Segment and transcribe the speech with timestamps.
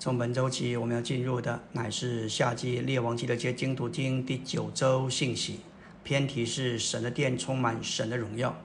[0.00, 5.60] 从本周起，我们要进入的乃是夏季列王记的节经读经第九周信息，
[6.02, 8.56] 篇题是神的殿充满神的荣耀。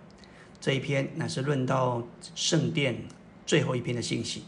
[0.61, 2.01] 这一篇乃是论到
[2.35, 3.03] 圣殿
[3.45, 4.45] 最后一篇的信息。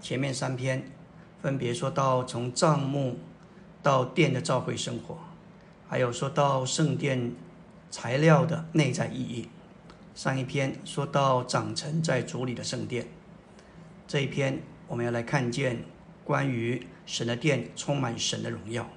[0.00, 0.90] 前面三篇
[1.40, 3.16] 分别说到从帐幕
[3.80, 5.16] 到殿的召会生活，
[5.88, 7.32] 还有说到圣殿
[7.92, 9.48] 材料的内在意义。
[10.16, 13.06] 上一篇说到长成在主里的圣殿，
[14.08, 15.84] 这一篇我们要来看见
[16.24, 18.88] 关于神的殿充满神的荣耀。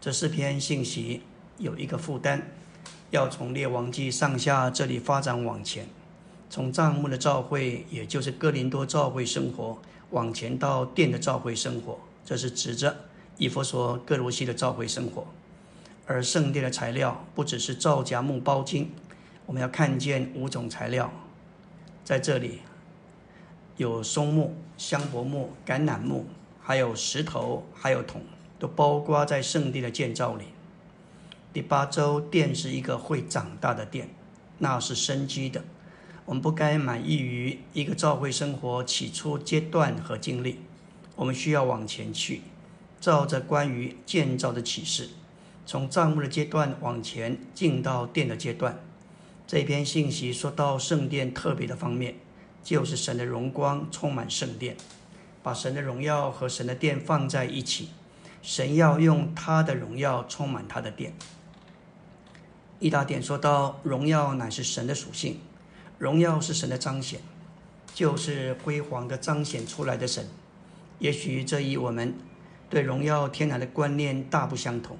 [0.00, 1.22] 这四篇信息
[1.58, 2.42] 有一个负担，
[3.10, 5.86] 要从列王记上下这里发展往前，
[6.48, 9.78] 从帐幕的召会，也就是哥林多召会生活，
[10.10, 12.96] 往前到殿的召会生活，这是指着
[13.36, 15.26] 以弗所、各罗西的召会生活。
[16.06, 18.92] 而圣殿的材料不只是皂荚木包金。
[19.44, 21.10] 我们要看见五种材料，
[22.04, 22.60] 在这里
[23.76, 26.26] 有松木、香柏木、橄榄木，
[26.68, 28.20] 还有石头，还有铜，
[28.58, 30.44] 都包括在圣地的建造里。
[31.50, 34.10] 第八周殿是一个会长大的殿，
[34.58, 35.64] 那是生机的。
[36.26, 40.58] 我们不该满意于一个教会生活起初阶段和经历，
[41.16, 42.42] 我们需要往前去，
[43.00, 45.08] 照着关于建造的启示，
[45.64, 48.78] 从账目的阶段往前进到殿的阶段。
[49.46, 52.16] 这篇信息说到圣殿特别的方面，
[52.62, 54.76] 就是神的荣光充满圣殿，
[55.48, 57.88] 把神的荣耀和神的殿放在一起。
[58.42, 61.14] 神要用他的荣耀充满他的殿。
[62.78, 65.40] 一大点说到荣耀乃是神的属性，
[65.96, 67.20] 荣耀是神的彰显，
[67.94, 70.28] 就是辉煌的彰显出来的神。
[70.98, 72.14] 也许这与我们
[72.68, 74.98] 对荣耀天然的观念大不相同。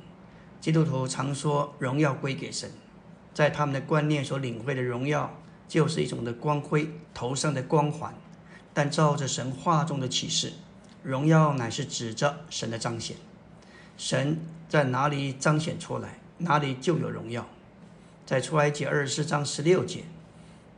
[0.63, 2.71] 基督徒常说荣耀归给神。
[3.35, 5.31] 在他们的观念所领会的荣耀，
[5.69, 8.15] 就是一种的光辉，头上的光环。
[8.72, 10.52] 但照着神话中的启示，
[11.02, 13.16] 荣耀乃是指着神的彰显。
[13.97, 17.48] 神在哪里彰显出来，哪里就有荣耀。
[18.24, 20.05] 在出埃及二十四章十六节，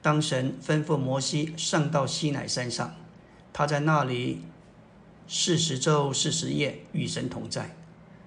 [0.01, 2.95] 当神吩咐摩西上到西乃山上，
[3.53, 4.43] 他在那里
[5.27, 7.77] 四十昼四十夜与神同在。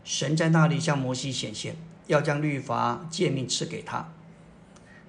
[0.03, 4.11] 神在那里向摩西显现，要将律法诫命赐给他。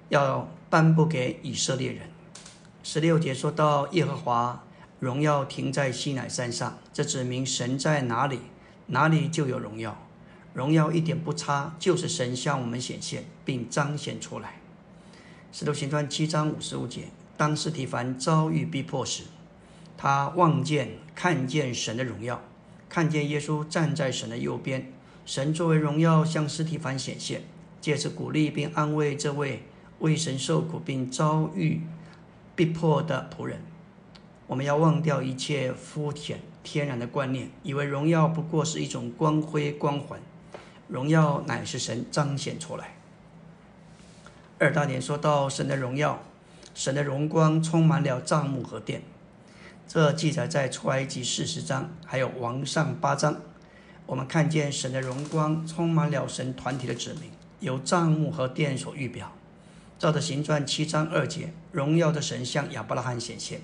[0.09, 2.07] 要颁布给以色列人。
[2.87, 4.63] 十六节说到耶和华
[4.99, 8.41] 荣耀停在西乃山上，这指明神在哪里，
[8.85, 9.97] 哪里就有荣耀，
[10.53, 14.61] 荣耀一点不差，就是神向我们显现并彰显出来。
[15.51, 19.23] 使徒行传七章五十五节，当斯提凡遭遇逼迫时，
[19.97, 22.39] 他望见看见神的荣耀，
[22.87, 24.93] 看见耶稣站在神的右边，
[25.25, 27.41] 神作为荣耀向斯提凡显现，
[27.81, 29.63] 借此鼓励并安慰这位。
[29.99, 31.79] 为神受苦并遭遇
[32.55, 33.61] 逼迫的仆人，
[34.47, 40.21] 我们要忘掉一切肤浅天然的观念，以为荣耀不过是一种光辉光环，
[40.87, 42.95] 荣耀乃是神彰显出来。
[44.57, 46.23] 二大点说到神的荣耀，
[46.73, 49.01] 神的荣光充满了帐幕和殿，
[49.85, 53.35] 这记载在出埃及四十章，还有王上八章。
[54.05, 59.33] 我们看见神的荣光充满了神团体的指明，由帐幕和殿所预表。
[59.97, 63.59] 照着行传七章二节，荣耀的神向亚伯拉罕显现，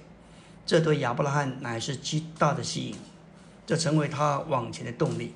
[0.66, 2.96] 这对亚伯拉罕乃是极大的吸引，
[3.66, 5.34] 这成为他往前的动力。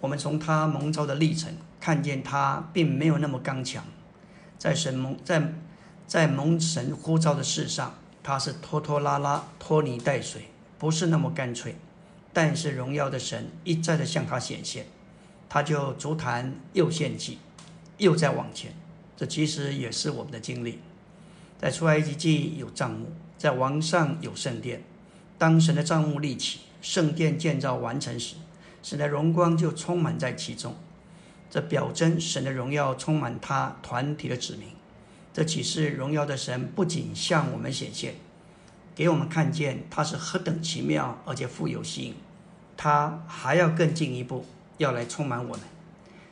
[0.00, 3.82] 我们从他蒙召的历程看见，他并没有那么刚强，
[4.56, 5.52] 在神蒙在
[6.06, 11.74] 在蒙神呼召的事上，他是拖拖拉拉、拖泥带水，不是那么干脆。
[12.32, 14.86] 但是荣耀的神一再的向他显现，
[15.48, 17.40] 他就足坛又献祭，
[17.98, 18.72] 又在往前。
[19.16, 20.78] 这其实也是我们的经历，
[21.58, 24.82] 在出埃及记有帐幕，在王上有圣殿。
[25.38, 28.36] 当神的帐幕立起，圣殿建造完成时，
[28.82, 30.74] 神的荣光就充满在其中。
[31.50, 34.68] 这表征神的荣耀充满他团体的指明。
[35.32, 38.14] 这启示荣耀的神不仅向我们显现，
[38.94, 42.14] 给我们看见他是何等奇妙，而且富有吸引。
[42.76, 44.44] 他还要更进一步，
[44.78, 45.60] 要来充满我们。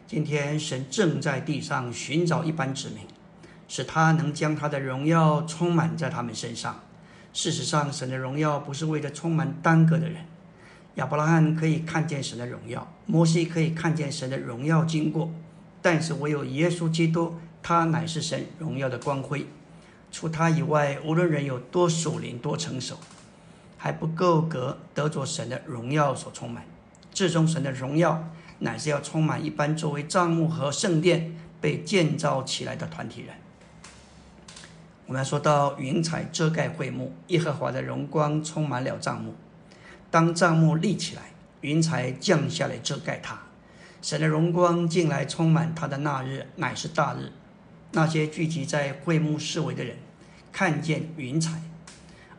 [0.06, 2.98] 今天神正在地上寻找一般子民，
[3.68, 6.80] 使他能将他的荣耀充满在他们身上。
[7.32, 10.24] 事实上，神的荣耀不是为了充满单个的人。
[10.94, 15.30] 亚伯拉罕可以看见神的荣耀，摩西可以看见神的荣耀经过，
[15.82, 19.46] 但是唯有耶稣基督，他乃是神荣耀的光辉。
[20.12, 22.98] 除他以外，无论人有多属灵、多成熟，
[23.76, 26.64] 还不够格得着神的荣耀所充满。
[27.12, 28.30] 至终，神的荣耀。
[28.60, 33.34] 乃是要充满一般作为帐幕和圣殿被建造起来的团体人。
[35.06, 39.34] 我们要说到云彩遮盖会幕，耶和华的荣光充满了帐幕。
[40.10, 41.22] 当帐幕立起来，
[41.60, 43.38] 云彩降下来遮盖它，
[44.00, 47.32] 神的荣光进来充满他的那日，乃是大日。
[47.92, 49.96] 那些聚集在会幕四围的人，
[50.50, 51.60] 看见云彩，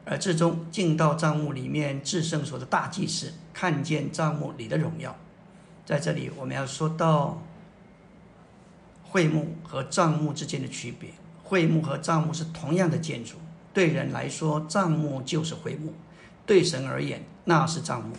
[0.06, 5.16] 而至终进到帐幕里面至圣所的大祭司，看见帐幕里的荣耀。
[5.86, 7.42] 在这里，我们要说到
[9.04, 11.12] 会幕和帐幕之间的区别。
[11.46, 13.36] 会幕和帐幕是同样的建筑，
[13.72, 15.92] 对人来说，帐幕就是会幕；
[16.44, 18.16] 对神而言，那是帐幕。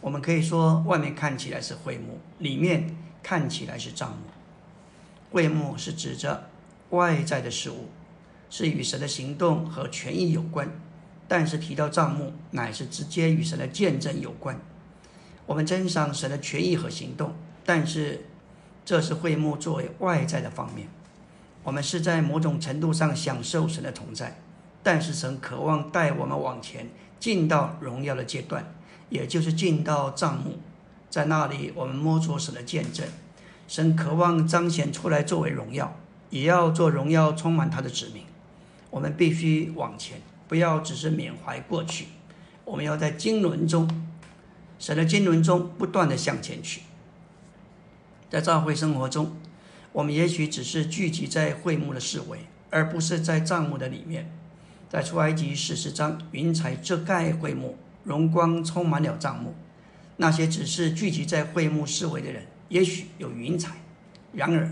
[0.00, 4.16] 我们可以说，外面看起来是会幕，里面看起来是帐幕。
[5.30, 6.50] 会幕是指着
[6.90, 7.88] 外在的事物，
[8.50, 10.66] 是与神的行动和权益有关；
[11.28, 14.60] 但是提到帐幕，乃是直接与神的见证有关。
[15.46, 17.32] 我们珍赏神的权益和行动，
[17.64, 18.26] 但是
[18.84, 20.88] 这是会幕作为外在的方面。
[21.62, 24.40] 我们是在某种程度上享受神的同在，
[24.82, 26.88] 但是神渴望带我们往前
[27.20, 28.72] 进到荣耀的阶段，
[29.10, 30.58] 也就是进到帐幕，
[31.10, 33.06] 在那里我们摸着神的见证。
[33.66, 35.94] 神渴望彰显出来作为荣耀，
[36.30, 38.22] 也要做荣耀充满他的子民。
[38.90, 42.06] 我们必须往前，不要只是缅怀过去，
[42.64, 43.86] 我们要在经纶中。
[44.78, 46.82] 神的经纶中不断的向前去，
[48.30, 49.36] 在教会生活中，
[49.92, 52.40] 我们也许只是聚集在会幕的四围，
[52.70, 54.30] 而不是在帐幕的里面。
[54.88, 59.54] 在出埃及四十章，云彩遮盖会幕，荣光充满了帐幕。
[60.16, 63.76] 那些只是聚集在会幕四围的人，也许有云彩。
[64.32, 64.68] 然而，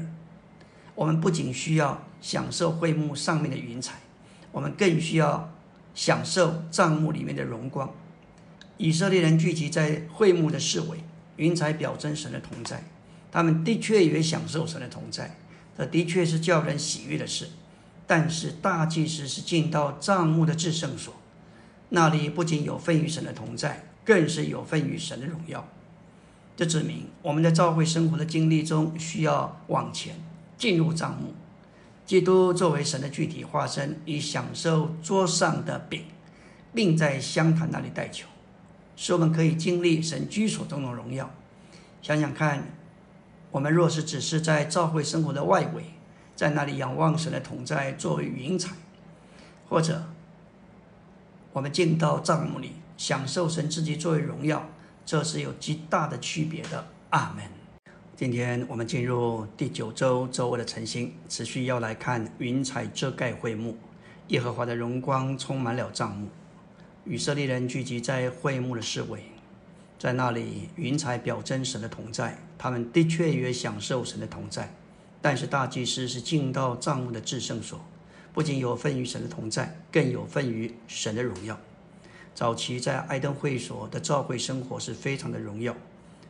[0.94, 3.94] 我们不仅需要享受会幕上面的云彩，
[4.52, 5.52] 我们更需要
[5.94, 7.92] 享受帐幕里面的荣光。
[8.78, 10.98] 以色列人聚集在会幕的四围，
[11.36, 12.82] 云彩表征神的同在。
[13.36, 15.36] 他们的确也享受神的同在，
[15.76, 17.50] 这的确是叫人喜悦的事。
[18.06, 21.12] 但是大祭司是进到帐幕的至圣所，
[21.90, 25.68] 那里不仅有份于神的同在，更是有份于神的荣耀。
[26.56, 30.16] 这指明我们在教会生活的经历中，需要往前
[30.56, 31.34] 进入帐幕。
[32.06, 36.04] 基督作为神的具体化身，以享受桌上的饼，
[36.72, 38.26] 并在香坛那里代求。
[38.96, 41.30] 使我们可以经历神居所中的荣耀。
[42.00, 42.62] 想想看，
[43.56, 45.84] 我们若是只是在教会生活的外围，
[46.34, 48.74] 在那里仰望神的同在作为云彩，
[49.66, 50.04] 或者
[51.54, 54.68] 我们进到帐幕里享受神自己作为荣耀，
[55.06, 56.86] 这是有极大的区别的。
[57.08, 57.46] 阿门。
[58.14, 63.78] 今天我们进入第九周周围的晨星，持续要来看云彩遮盖会幕，
[64.28, 66.28] 耶和华的荣光充满了帐幕。
[67.06, 69.22] 以色列人聚集在会幕的四围，
[69.98, 74.74] 在那里云彩表征神的同在，他们的确也享受神的同在。
[75.22, 77.80] 但是大祭司是进到帐幕的至圣所，
[78.32, 81.58] 不仅有份于神的同在，更有份于神的荣耀。
[82.34, 85.74] 早期在爱登会所的教会生活是非常的荣耀，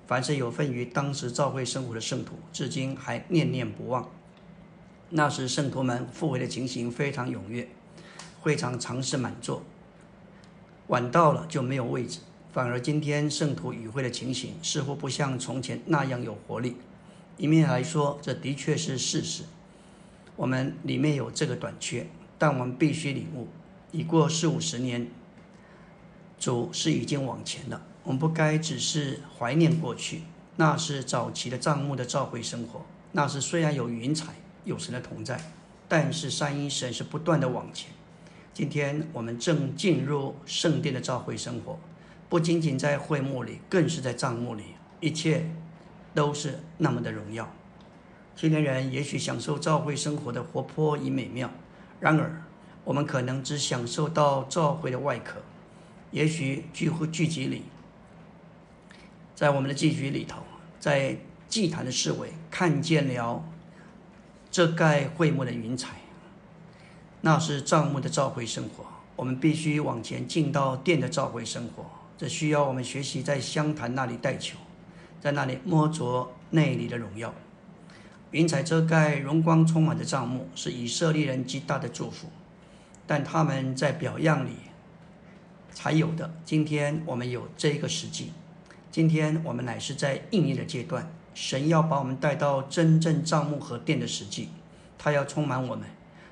[0.07, 4.09] 凡是有份于当时教会生活的圣徒，至今还念念不忘。
[5.11, 7.69] 那时圣徒们赴会的情形非常踊跃，
[8.41, 9.63] 会场常是满座。
[10.87, 12.21] 晚到了就没有位置，
[12.57, 16.77] 反而今天圣徒与会的情形似乎不像从前那样有活力。
[17.37, 19.43] 一面来说，这的确是事实，
[20.37, 22.07] 我们里面有这个短缺，
[22.39, 23.49] 但我们必须领悟，
[23.93, 25.07] 已过四五十年，
[26.39, 27.83] 主是已经往前了。
[28.05, 30.23] 我们不该只是怀念过去，
[30.57, 34.33] 那是早期的帐幕的召会生活，那是虽然有云彩、
[34.65, 35.39] 有神的同在，
[35.87, 37.91] 但是三一神是不断的往前。
[38.55, 41.79] 今天我们正进入圣殿的召会生活，
[42.29, 44.65] 不仅仅在会幕里，更是在帐幕里，
[45.01, 45.49] 一切
[46.15, 47.49] 都是那么的荣耀。
[48.35, 51.51] 青年人也许享受召会生活的活泼与美妙，
[52.01, 52.43] 然而
[52.85, 55.41] 我们可能只享受到召会的外壳。
[56.11, 57.63] 也许聚会聚集里，
[59.35, 60.43] 在我们的祭局里头，
[60.81, 61.17] 在
[61.49, 63.45] 祭坛的四围，看见了
[64.51, 65.97] 遮盖会幕的云彩。
[67.23, 68.85] 那是帐幕的召会生活，
[69.17, 71.85] 我们必须往前进到殿的召会生活。
[72.19, 74.57] 这需要我们学习在香坛那里带球，
[75.21, 77.35] 在那里摸着内里的荣耀。
[78.31, 82.29] 云彩遮盖、荣光充满的帐幕，是以色列人极大的祝福。
[83.07, 84.51] 但他们在表样里
[85.71, 86.35] 才有的。
[86.45, 88.33] 今天我们有这个实际，
[88.91, 91.09] 今天我们乃是在应验的阶段。
[91.33, 94.49] 神要把我们带到真正帐幕和殿的实际，
[94.99, 95.87] 他要充满我们。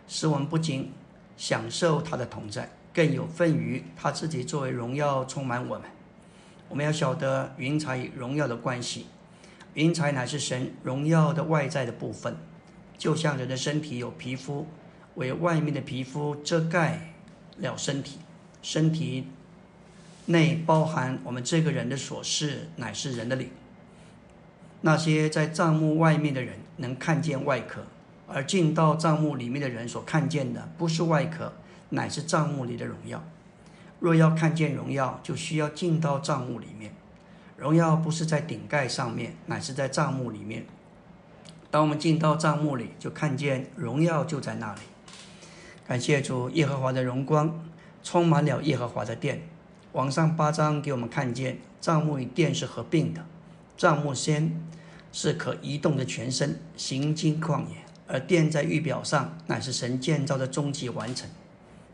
[0.09, 0.93] 使我们不仅
[1.37, 5.91] 享受他的同在，更有份于他自己作为荣耀充满我们。
[6.69, 9.07] 我们要晓得云彩与荣耀的关系，
[9.75, 12.37] 云彩乃是神荣耀的外在的部分，
[12.97, 14.67] 就像人的身体有皮肤
[15.17, 17.13] 为外面的皮肤遮盖
[17.59, 18.19] 了身体，
[18.63, 19.27] 身体
[20.27, 23.51] 内包含我们这个人的所事，乃是人的灵。
[24.81, 27.83] 那些在帐幕外面的人能看见外壳，
[28.27, 31.53] 而进到帐幕里面的人所看见的不是外壳，
[31.91, 33.23] 乃是帐幕里的荣耀。
[34.01, 36.93] 若要看见荣耀，就需要进到帐幕里面。
[37.57, 40.67] 荣耀不是在顶盖上面，乃是在帐幕里面。
[41.71, 44.81] 当我们进到帐幕里，就看见荣耀就在那里。
[45.87, 47.65] 感谢主，耶和华的荣光
[48.03, 49.43] 充满了耶和华的殿。
[49.93, 53.25] 往上八章给我们看见，帐幕与殿是合并的。
[53.77, 54.61] 帐幕先
[55.13, 57.77] 是可移动的全身，行经旷野；
[58.07, 61.29] 而殿在预表上，乃是神建造的终极完成。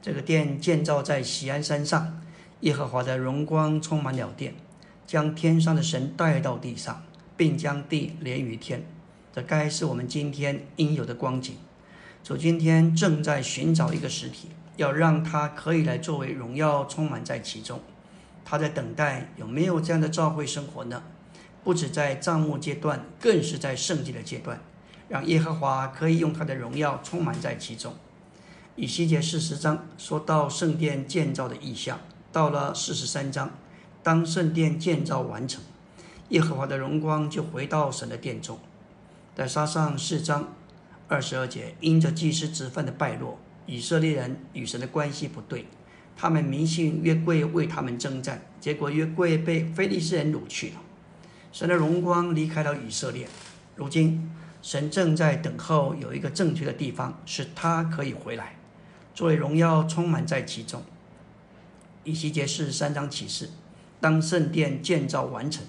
[0.02, 2.20] 这个殿建造在喜安山上，
[2.60, 4.54] 耶和华的荣光充满了殿。
[5.06, 7.02] 将天上的神带到地上，
[7.36, 8.86] 并将地连于天，
[9.34, 11.56] 这该是我们今天应有的光景。
[12.22, 17.80] 主今天正在寻找一个实体，要让他可以来作为荣耀充满在其中。
[18.44, 21.02] 他在等待有没有这样的召会生活呢？
[21.64, 24.60] 不止在帐幕阶段，更是在圣洁的阶段，
[25.08, 27.94] 让耶和华可以用他的荣耀充满在其中。
[28.80, 32.00] 以西结四十章说到圣殿建造的意象，
[32.32, 33.50] 到了四十三章。
[34.02, 35.62] 当圣殿建造完成，
[36.30, 38.58] 耶和华的荣光就回到神的殿中。
[39.36, 40.54] 在沙上四章
[41.08, 45.66] 二十二节，因着祭司之分的败落，以色列人与神的关系不对，
[46.16, 50.76] 他们迷信约柜为他们征战，结果约柜被非利士人掳去了。
[51.52, 53.28] 神的荣光离开了以色列，
[53.76, 58.56] 如今神正在等候有一个正确的地方，使他可以回来，
[59.20, 60.82] 作为荣耀充满在其中。
[62.04, 63.50] 以西结是三章启示。
[64.00, 65.62] 当圣殿建造完成，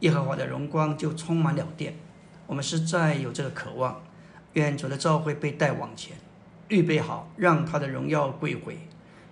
[0.00, 1.94] 耶和华的荣光就充满了殿。
[2.48, 4.02] 我们实在有这个渴望，
[4.54, 6.16] 愿主的召会被带往前，
[6.66, 8.76] 预备好让他的荣耀归回。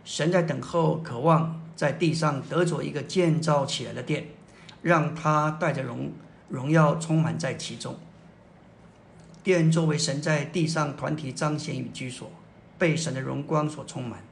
[0.04, 4.28] 神在等候，渴望在地上得着一个建造起来的殿，
[4.80, 6.12] 让他带着荣
[6.49, 7.99] 荣耀充满在其中。
[9.42, 12.30] 殿作为神在地上团体彰显与居所，
[12.81, 14.25] 被神的荣光所充满。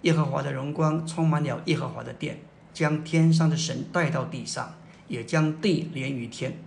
[0.00, 2.38] 耶和华的荣光充满了耶和华的殿。
[2.72, 4.74] 将天上的神带到地上，
[5.06, 6.58] 也将地连于天。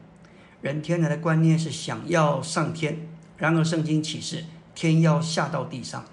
[0.61, 6.05] 人天然的观念是想要上天，然而圣经启示天要下到地上。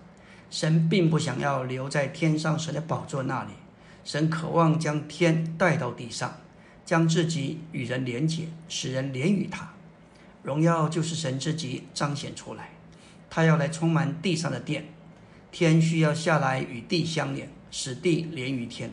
[0.50, 3.50] 神并不想要留在天上神的宝座那里，
[4.02, 6.38] 神渴望将天带到地上，
[6.84, 9.70] 将自己与人连结，使人连于他。
[10.42, 12.70] 荣耀就是神自己彰显出来，
[13.34, 14.84] 他要来充满地上的殿，
[15.50, 18.92] 天需要下来与地相连，使地连于天。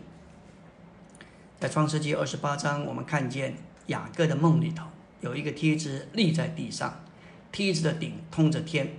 [1.59, 3.55] 在创世纪二十八章，我们看见
[3.85, 4.87] 雅各的梦里头
[5.19, 7.03] 有一个梯子立在地上，
[7.51, 8.93] 梯子的顶通着天。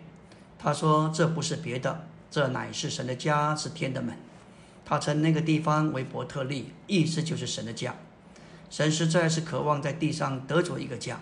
[0.60, 4.16] 他说：“这不是别的，这乃是神的家，是天的门。”
[4.86, 7.96] 他称那个地方为伯特利，意思就是神的家。
[8.70, 11.20] 神实在是渴望在地上得着一个家，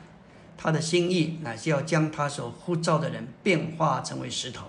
[0.63, 4.67] 他的心意乃是要将他所呼召的人变化成为石头，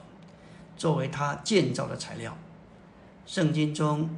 [0.78, 2.38] 作为他建造的材料。
[3.26, 4.10] 圣经中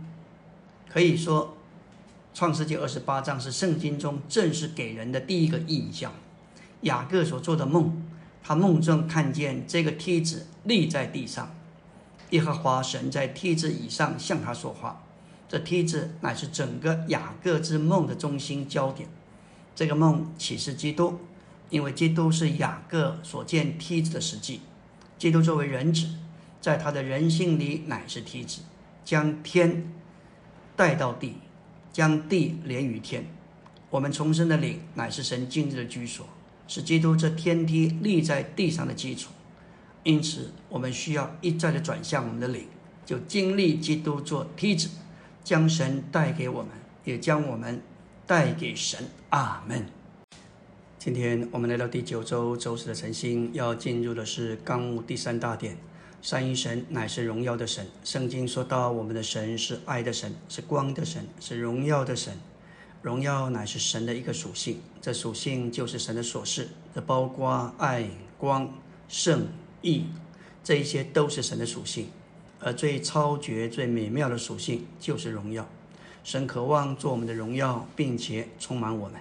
[0.88, 1.58] 可以说。
[2.36, 6.12] 创世纪二十八章是圣经中正式给人的第一个印象。
[6.82, 8.04] 雅各所做的梦，
[8.42, 11.56] 他梦中看见这个梯子立在地上，
[12.32, 15.04] 耶和华神在梯子以上向他说话。
[15.48, 19.08] 这梯子乃是整个雅各之梦的中心焦点。
[19.76, 21.20] 这个梦启示基督，
[21.74, 24.62] 因为基督是雅各所见梯子的实际。
[25.18, 26.08] 基督作为人子，
[26.62, 28.62] 在他的人性里乃是梯子，
[29.04, 29.92] 将天
[30.76, 31.34] 带到地。
[31.92, 33.26] 将地连于天，
[33.90, 36.28] 我们重生的灵乃是神今日的居所，
[36.68, 39.32] 是基督这天梯立在地上的基础。
[40.04, 42.68] 因此，我们需要一再的转向我们的灵，
[43.04, 44.90] 就经历基督做梯子，
[45.44, 46.72] 将神带给我们，
[47.04, 47.82] 也将我们
[48.28, 49.00] 带给神。
[49.30, 50.03] 阿门。
[51.04, 55.78] 今天我们来到第九周周四的晨星，要进入的是纲目第三大点。
[56.22, 57.86] 三一神乃是荣耀的神。
[58.06, 62.38] 圣经说到，我们的神是爱的神，是光的神，是荣耀的神。
[63.02, 68.08] 荣耀乃是神的一个属性，这属性就是神的所示，这包括爱、
[68.38, 68.74] 光、
[69.10, 69.48] 圣、
[69.82, 70.06] 义，
[70.64, 72.08] 这一些都是神的属性。
[72.62, 75.68] 而最超绝、最美妙的属性就是荣耀。
[76.24, 79.20] 神渴望做我们的荣耀，并且充满我们。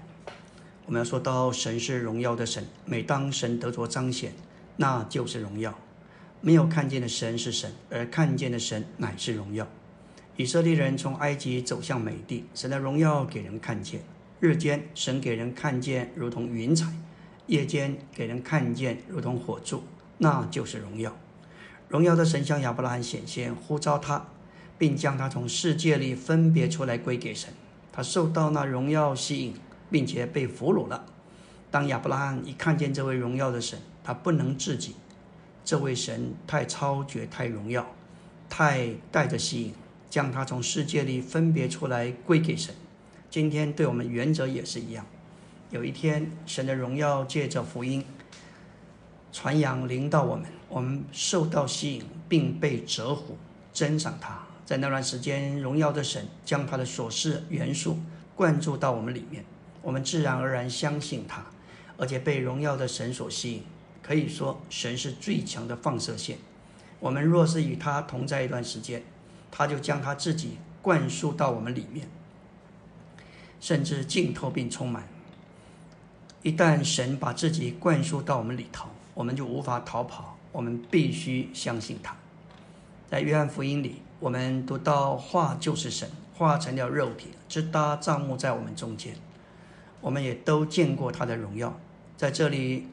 [0.86, 4.32] 我们要说到神是荣耀的神，每当神得着彰显，
[4.76, 5.78] 那就是荣耀。
[6.40, 9.66] 没有看见的神是神，而看见的神乃是荣耀。
[10.36, 14.02] 以色列人从埃及走向美地，神的荣耀给人看见。
[14.40, 16.88] 日间，神给人看见如同云彩；
[17.46, 19.84] 夜间，给人看见如同火柱，
[20.18, 21.16] 那就是荣耀。
[21.88, 24.26] 荣耀的神向亚伯拉罕显现，呼召他，
[24.76, 27.50] 并将他从世界里分别出来归给神。
[27.92, 29.54] 他受到那荣耀吸引，
[29.92, 31.04] 并且被俘虏了。
[31.70, 34.96] 当亚伯拉罕一看见这位荣耀的神，他不能自己。
[35.64, 37.94] 这位神太超绝、太荣耀、
[38.48, 39.74] 太带着吸引，
[40.10, 42.74] 将他从世界里分别出来归给神。
[43.30, 45.06] 今天对我们原则也是一样。
[45.70, 48.04] 有一天，神的荣耀借着福音
[49.32, 53.38] 传扬临到我们，我们受到吸引，并被折服，
[53.72, 54.42] 珍赏他。
[54.66, 57.98] 在那段时间，荣耀的神将他的所示元素
[58.34, 59.44] 灌注到我们里面，
[59.82, 61.44] 我们自然而然相信他，
[61.96, 63.64] 而且被荣耀的神所吸引。
[64.02, 66.38] 可以说，神是最强的放射线。
[66.98, 69.02] 我们若是与他同在一段时间，
[69.50, 72.08] 他就将他自己灌输到我们里面，
[73.60, 75.08] 甚至浸透并充满。
[76.42, 80.36] 一旦神把自己灌输到我们里头，我们就无法逃跑。
[80.50, 82.14] 我们必须相信他。
[83.08, 89.16] 在约翰福音里，我们读到话就是神化成了肉体，直搭帐幕在我们中间。
[90.02, 91.80] 我们也都见过他的荣耀。
[92.18, 92.88] 在这里，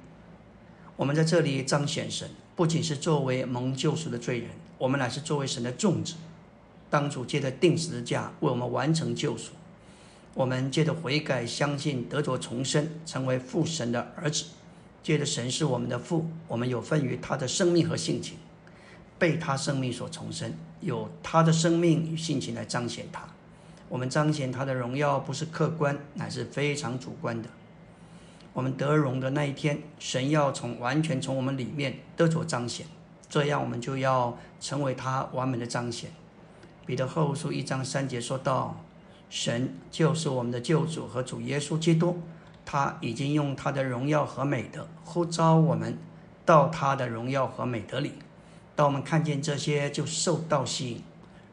[0.96, 6.16] 我们在这里彰显神，不仅是作为蒙救赎的罪人，我们乃是作为神的众子。
[6.90, 9.52] 当主借着定十字架为我们完成救赎。
[10.34, 14.46] 我们借着悔改，相信得着重生，成为父神的儿子。
[15.02, 18.38] 借着神是我们的父，我们有份于他的生命和性情，
[19.18, 23.28] 被他生命所重生，有他的生命与性情来彰显他。
[23.90, 27.50] 我们彰显他的荣耀，不是客观，乃是非常主观的。
[28.54, 32.86] 我们得荣的那一天，神要从完全从我们里面得着彰显，
[33.30, 36.12] 这样我们就要成为他完美的彰显。
[36.86, 38.78] 彼得后书一章三节说道。
[39.32, 42.20] 神就是我们的救主和主耶稣基督，
[42.66, 45.96] 他已经用他的荣耀和美德呼召我们
[46.44, 48.14] 到他的荣耀和美德里。
[48.76, 51.04] 当我们看见这些，就受到吸引，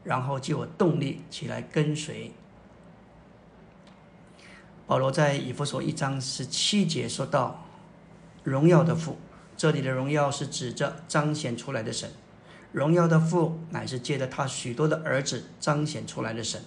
[0.07, 2.31] 然后就有动力起来跟随。
[4.87, 7.65] 保罗在以弗所一章十七节说到
[8.45, 9.17] ：“荣耀的父，
[9.57, 12.09] 这里的荣耀是指着彰显出来的神。
[12.71, 16.61] 荣耀的父乃是借着他许多的儿子彰显出来的神。”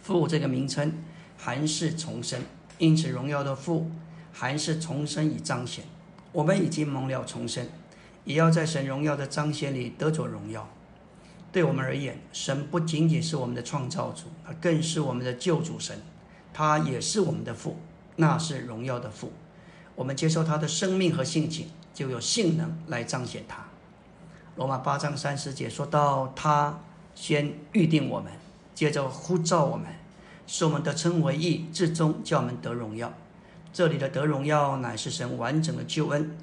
[0.00, 1.04] 父这个名称
[1.36, 2.40] 还是重生，
[2.78, 3.90] 因此荣耀的父
[4.32, 5.84] 还是重生以彰显。
[6.32, 7.68] 我们已经蒙了重生，
[8.24, 10.66] 也要在神荣耀的彰显里得着荣耀。
[11.54, 14.24] 对我们而言，神不仅仅是我们的创造主，
[14.60, 15.96] 更是我们的救主神，
[16.52, 17.76] 他也是我们的父，
[18.16, 19.32] 那是荣耀的父。
[19.94, 23.66] 我们接受他的生命和性情，就有性能来彰显他。
[24.56, 26.80] 罗马八章三十节说到，他
[27.14, 28.32] 先预定我们。
[28.74, 29.86] 接着呼召我们，
[30.48, 33.12] 使我们得称为义，至终叫我们得荣耀。
[33.72, 36.36] 这里的得荣耀，乃是神完整的救恩，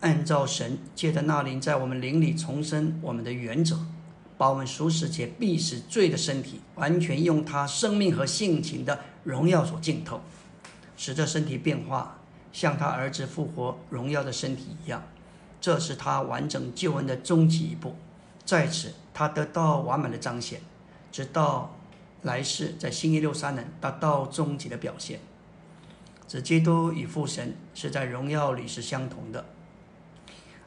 [0.00, 3.78] 按照神借着那灵在我们灵里重生我们的原则，
[4.38, 10.20] 把我们熟死且必死罪的身体，完全用他生命和性情的荣耀所浸透，
[10.96, 12.18] 使这身体变化，
[12.52, 15.02] 像他儿子复活荣耀的身体一样。
[15.60, 17.96] 这是他完整救恩的终极一步，
[18.44, 20.60] 在此他得到完满的彰显。
[21.10, 21.74] 直到
[22.22, 25.20] 来世，在新一六三年达到终极的表现。
[26.28, 29.44] 指基督与父神是在荣耀里是相同的。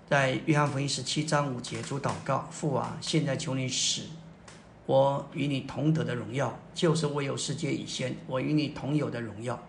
[0.10, 4.06] 在约翰福音十七章五节，主祷告：“父啊，现在求你使
[4.88, 9.64] 我与你同得的荣耀，就是未有世界以先我与你同有的荣耀。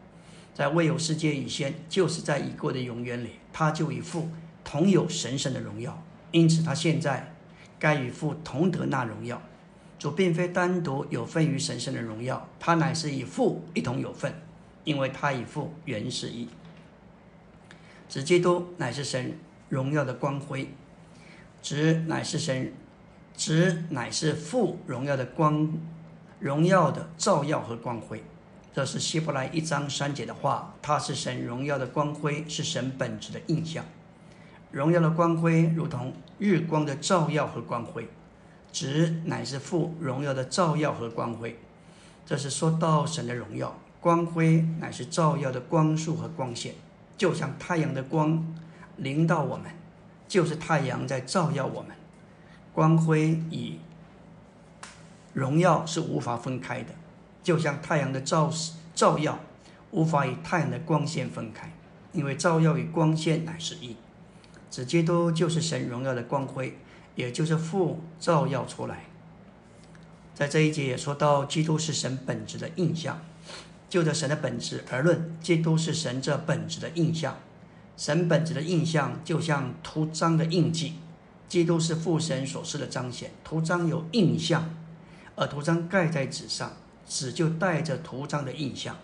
[0.54, 4.30] 在未有世界以先，就是在已过的永远里，他就与父
[4.64, 6.02] 同有神圣的荣耀。
[6.30, 7.34] 因此，他现在
[7.78, 9.42] 该与父同得那荣耀。”
[10.00, 14.32] 主并非单独有份于神圣的荣耀，他乃是与父一同有份，
[14.84, 16.48] 因为他与父原是一。
[18.08, 19.38] 子基督乃是神
[19.70, 20.74] 荣耀的光辉，
[21.62, 22.72] 子乃是神，
[23.34, 25.72] 子乃是父荣耀的光，
[26.38, 28.22] 荣耀的照耀和光辉。
[28.72, 33.84] 这是希伯来一章三节的话，他是神荣耀的光辉，是神本质的印象。
[34.72, 38.08] 荣耀的光辉如同日光的照耀和光辉。
[38.72, 41.58] 子乃是父荣耀的照耀和光辉，
[42.26, 43.76] 这是说到神的荣耀。
[44.00, 46.74] 光辉乃是照耀的光束和光线，
[47.16, 48.54] 就像太阳的光
[49.00, 49.72] 临到我们，
[50.28, 51.90] 就是太阳在照耀我们。
[52.72, 53.78] 光辉与
[55.34, 56.94] 荣耀是无法分开的，
[57.42, 58.52] 就像太阳的照
[58.94, 59.40] 照耀
[59.90, 61.72] 无法与太阳的光线分开，
[62.12, 63.96] 因为照耀与光线乃是一。
[64.70, 66.78] 子基督就是神荣耀的光辉。
[67.16, 69.04] 也就是父照耀出来，
[70.32, 73.20] 在这一节也说到，基督是神本质的印象。
[73.90, 77.36] 就着神的本质而论，基督是神这本质的印象。
[78.00, 80.94] 神本质的印象就像图章的印记，
[81.46, 83.30] 基督是父神所示的彰显。
[83.44, 84.74] 图章有印象，
[85.36, 86.72] 而图章盖在纸上，
[87.06, 88.96] 纸就带着图章的印象。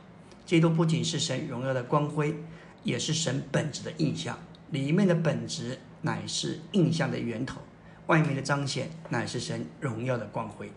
[0.47, 2.37] 基督不仅是神荣耀的光辉，
[2.85, 4.39] 也是神本质的印象。
[4.71, 7.61] 里面的本质乃是印象的源头，
[8.07, 10.73] 外面的彰显乃是神荣耀的光辉。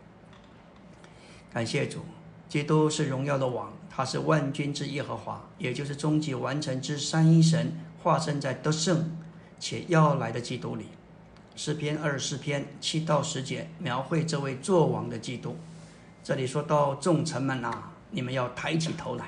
[1.53, 2.01] 感谢主，
[2.49, 9.17] 基督是荣耀的王，他是万军之耶和华，也就是终极完成之三一神化身在得胜
[9.59, 10.88] 且要来的基督里。
[11.55, 15.57] 诗篇二十四篇七到十节描绘这位作王的基督。
[16.23, 19.25] 这里说到众臣们啊，你们要抬起头来；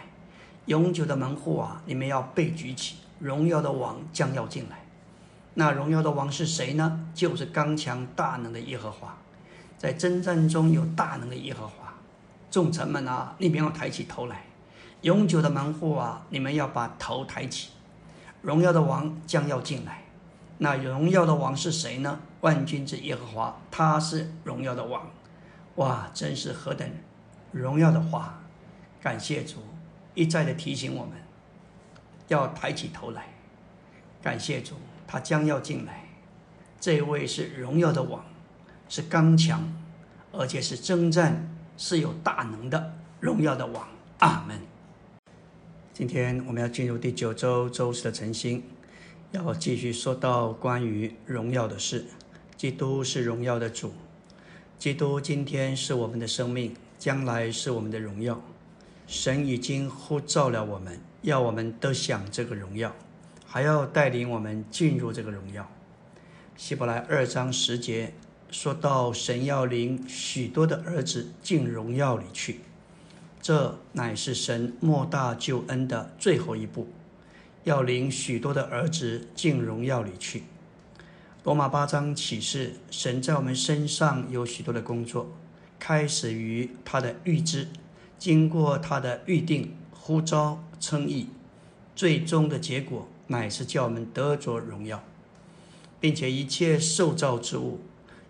[0.65, 2.95] 永久的门户啊，你们要被举起。
[3.19, 4.86] 荣耀的王将要进来。
[5.53, 7.07] 那荣耀的王是谁呢？
[7.13, 9.17] 就是刚强大能的耶和华。
[9.77, 11.93] 在征战中有大能的耶和华。
[12.49, 14.38] 众臣们啊，你们要抬起头来；
[15.01, 17.69] 永久的门户啊，你们要把头抬起。
[18.41, 20.04] 荣耀的王将要进来。
[20.58, 22.19] 那荣耀的王是谁呢？
[22.41, 25.10] 万军之耶和华，他是荣耀的王。
[25.75, 26.88] 哇，真是何等
[27.51, 28.39] 荣耀的话！
[29.01, 29.58] 感谢主
[30.13, 31.13] 一再的提醒我们，
[32.27, 33.25] 要抬起头来。
[34.21, 34.75] 感谢主，
[35.08, 36.06] 他将要进来。
[36.80, 38.23] 这位是荣耀的王，
[38.88, 39.73] 是刚强，
[40.32, 43.88] 而且是征战是有大能的荣耀的王。
[44.19, 44.60] 阿门。
[46.01, 48.63] 今天我们要进入第九周周四的晨星。
[49.33, 52.03] 要继续说到关于荣耀的事，
[52.57, 53.93] 基督是荣耀的主，
[54.79, 58.41] 基督今天是我们的生命，将来是我们的荣耀。
[59.05, 62.95] 神已经呼召了我们，要我们得享这个荣耀，
[63.45, 65.69] 还要带领我们进入这个荣耀。
[66.57, 68.11] 希伯来二章十节
[68.49, 72.61] 说到，神要领许多的儿子进荣耀里去，
[73.41, 76.88] 这乃是神莫大救恩的最后一步。
[77.63, 80.43] 要领许多的儿子进荣耀里去。
[81.43, 85.32] 罗马八章启示，神在我们身上有许多的工作，
[85.80, 87.67] 开始于他的预知，
[88.17, 91.30] 经过他的预定、呼召、称义，
[91.95, 95.04] 最终的结果乃是叫我们得着荣耀，
[95.99, 97.80] 并且一切受造之物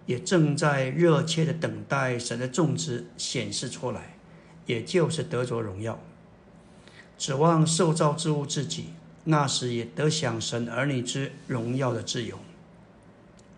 [0.06, 4.17] 也正在热切的等待神的种植显示出来，
[4.65, 6.00] 也就是得着荣耀，
[7.17, 8.93] 指望受造之物自己。
[9.24, 12.39] 那时也得享神儿女之荣耀的自由，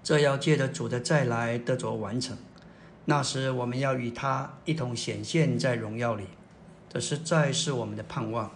[0.04, 2.38] 这要借着主的再来得着完成。
[3.06, 6.26] 那时我们要与他一同显现在荣耀里，
[6.90, 8.52] 这实在是我们的盼望。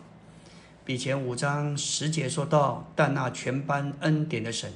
[0.84, 4.74] 比前五章十节说到，但那全班恩典的神，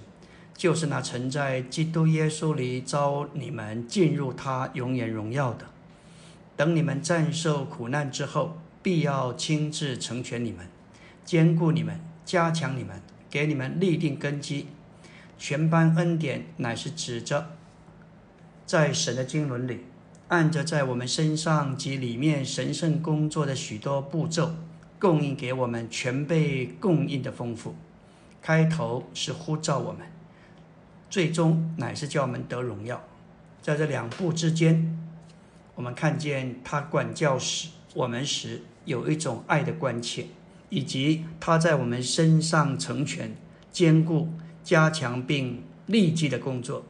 [0.55, 5.65] 就是那曾在基督耶稣里招你们进入他永远荣耀的。
[6.55, 10.67] 等你们战胜苦难之后，必要亲自成全你们，
[11.23, 11.99] 兼顾你们。
[12.23, 14.67] 加强你们，给你们立定根基。
[15.37, 17.57] 全班恩典乃是指着
[18.65, 19.85] 在神的经纶里，
[20.29, 24.51] 按着在我们身上及里面神圣工作的许多步骤，
[24.97, 27.75] 供应给我们全被供应的丰富。
[28.41, 30.07] 开头是呼召我们，
[31.09, 33.03] 最终乃是叫我们得荣耀。
[33.61, 34.97] 在这两步之间，
[35.81, 40.27] 我们看见他管教时，我们时有一种爱的关切。
[40.69, 43.35] 以及他在我们身上成全、
[43.71, 44.29] 坚固、
[44.63, 46.85] 加强并立即的工作，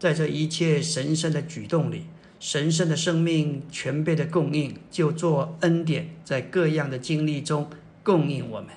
[0.00, 2.06] 在这一切神圣的举动里，
[2.40, 7.70] 神圣的生命全备的供应，就做恩典，在各样的经历中
[8.02, 8.70] 供应我们。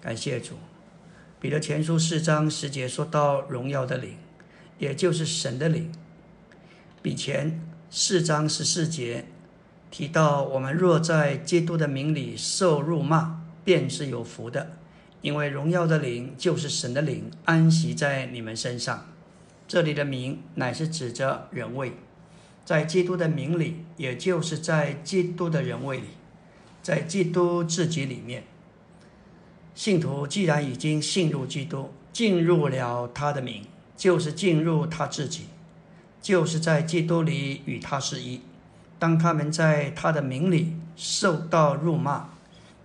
[0.00, 0.54] 感谢主，
[1.38, 4.16] 彼得前书四章十节说到荣耀的灵，
[4.80, 5.92] 也就是神的灵。
[7.00, 7.60] 比前
[7.96, 9.24] 四章十四节。
[9.88, 14.72] 提到我们若在基督的名里受辱骂，便是有福的，
[15.20, 19.06] 因为荣耀的灵就是神的灵，安息在你们身上。
[19.68, 21.92] 这里的名乃是指着人位，
[22.64, 26.08] 在基督的名里，也就是在基督的人位里，
[26.82, 28.42] 在基督自己里面。
[29.72, 33.64] 信徒既然已经信入基督，进入了他的名，
[33.96, 35.42] 就是进入他自己，
[36.24, 38.40] 就是在基督里与他是一。
[38.98, 42.30] 当他们在他的名里受到辱骂，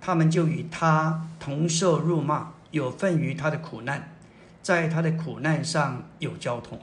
[0.01, 4.11] 他们就与他同受辱骂，有份于他的苦难，
[4.61, 6.81] 在他的苦难上有交通。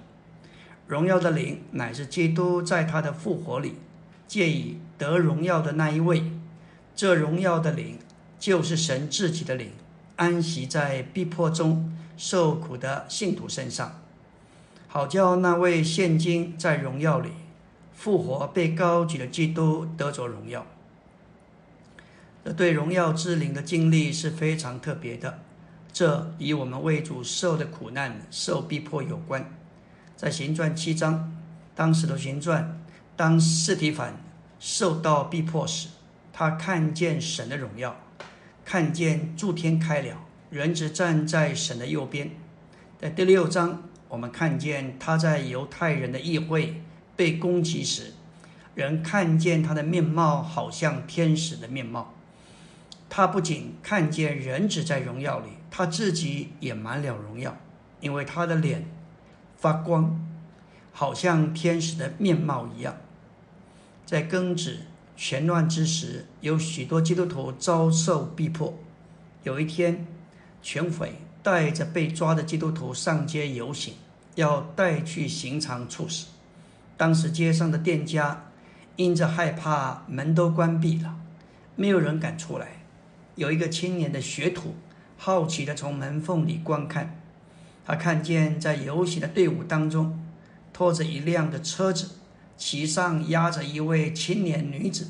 [0.87, 3.75] 荣耀的灵乃是基督在他的复活里
[4.27, 6.33] 借以得荣耀的那一位。
[6.95, 7.99] 这荣耀的灵
[8.39, 9.73] 就是神自己的灵，
[10.17, 14.01] 安息在逼迫中受苦的信徒身上，
[14.89, 17.31] 好叫那位现今在荣耀里。
[17.93, 20.67] 复活被高举的基督得着荣耀，
[22.45, 25.39] 这对荣耀之灵的经历是非常特别的。
[25.95, 29.51] 这与我们为主受的苦难、受逼迫有关。
[30.15, 31.35] 在行传七章，
[31.75, 32.79] 当时的行传
[33.17, 34.23] 当四提反
[34.61, 35.89] 受到逼迫时，
[36.35, 37.97] 他看见神的荣耀，
[38.63, 40.19] 看见诸天开了，
[40.51, 42.31] 人子站在神的右边。
[43.01, 46.83] 在第六章，我们看见他在犹太人的议会
[47.17, 48.13] 被攻击时，
[48.75, 52.15] 人看见他的面貌好像天使的面貌。
[53.09, 57.57] 他不仅看见人子在荣耀里，他自己也满了荣耀，
[58.01, 58.85] 因为他的脸
[59.57, 60.21] 发光，
[60.93, 62.97] 好像天使的面貌一样。
[64.05, 64.81] 在庚子
[65.17, 68.79] 全乱之时，有许多基督徒遭受逼迫。
[69.45, 70.07] 有一天，
[70.61, 71.15] 全匪
[71.47, 73.95] 带着被抓的基督徒上街游行，
[74.35, 76.27] 要带去刑场处死。
[76.97, 78.47] 当时街上的店家
[78.97, 81.17] 因着害怕，门都关闭了，
[81.77, 82.83] 没有人敢出来。
[83.37, 84.75] 有一个青年的学徒
[85.17, 87.21] 好奇地从门缝里观看，
[87.85, 90.21] 他看见在游行的队伍当中，
[90.73, 92.11] 拖着一辆的车子。
[92.57, 95.07] 其上压着一位青年女子，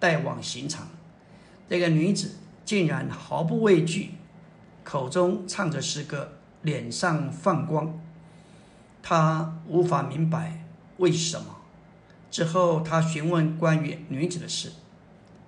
[0.00, 0.88] 带往刑场。
[1.68, 4.12] 这个女子竟然毫不畏惧，
[4.84, 7.98] 口中唱着诗歌，脸上放光。
[9.02, 10.64] 他无法明白
[10.98, 11.56] 为什么。
[12.30, 14.72] 之后，他询问关于女子的事，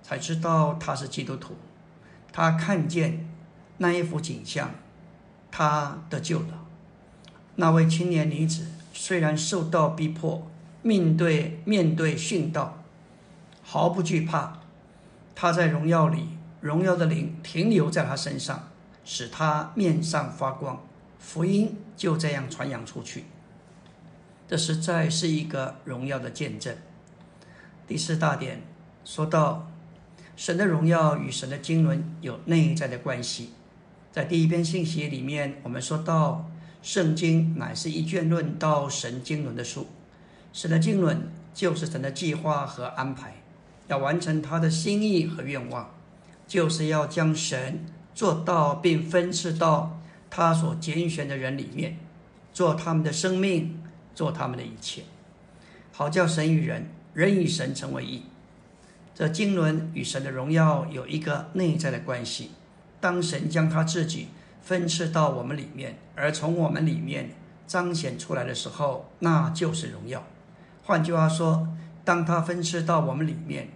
[0.03, 1.55] 才知道她是基督徒。
[2.33, 3.29] 他看见
[3.77, 4.71] 那一幅景象，
[5.51, 6.65] 他得救了。
[7.55, 10.49] 那位青年女子虽然受到逼迫。
[10.83, 12.77] 面对面对殉道，
[13.61, 14.59] 毫不惧怕。
[15.35, 16.29] 他在荣耀里，
[16.61, 18.69] 荣耀的灵停留在他身上，
[19.07, 20.85] 使他面上发光。
[21.17, 23.23] 福音就这样传扬出去。
[24.49, 26.75] 这实在是一个荣耀的见证。
[27.87, 28.63] 第四大点
[29.05, 29.71] 说到，
[30.35, 33.51] 神的荣耀与神的经纶有内在的关系。
[34.11, 36.49] 在第一篇信息里面，我们说到，
[36.81, 39.87] 圣经乃是一卷论到神经纶的书。
[40.51, 43.41] 神的经纶就是神的计划和安排，
[43.87, 45.93] 要完成他的心意和愿望，
[46.45, 47.85] 就是要将神
[48.17, 51.99] 做到并分赐到他所拣选的人里面，
[52.51, 53.79] 做他们的生命，
[54.15, 55.03] 做他们的一切，
[55.91, 58.23] 好叫神与人，人与神成为一。
[59.13, 62.53] 这经纶与神的荣耀有一个内在的关系。
[62.99, 64.29] 当神将他自己
[64.63, 67.29] 分赐到我们里面，而从我们里面
[67.67, 70.23] 彰显出来的时候，那就是荣耀。
[70.83, 71.67] 换句话说，
[72.03, 73.69] 当他分赐到我们里面，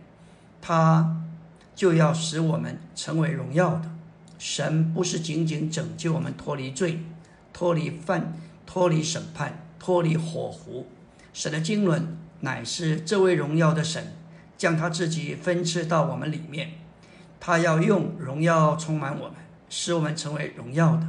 [0.60, 1.21] 他
[1.75, 4.00] 就要使我们成为荣耀的。
[4.41, 6.99] 神不是仅仅拯救我们脱离罪、
[7.54, 8.34] 脱离犯、
[8.65, 10.88] 脱离审判、脱离火湖。
[11.32, 14.15] 神的经纶乃是这位荣耀的神
[14.58, 16.71] 将他自己分赐到我们里面，
[17.39, 19.36] 他要用荣耀充满我们，
[19.69, 21.08] 使我们成为荣耀的。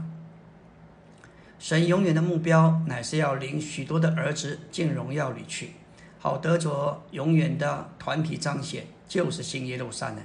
[1.59, 5.71] 神永远的目标乃是要领许多的儿子进荣耀里去。
[6.19, 10.19] 好得着永远的团体彰显，就是新耶路撒冷。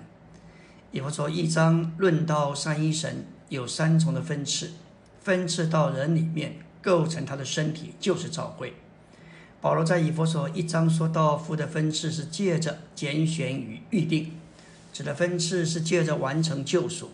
[0.98, 4.72] 以弗所一章论到三一神有三重的分次，
[5.22, 8.74] 分次到人里面构成他的身体，就是教会。
[9.62, 14.32] 保罗在以弗所一章说到父的分次是借着拣选与预定，
[14.92, 17.12] 子的分次是借着完成救赎，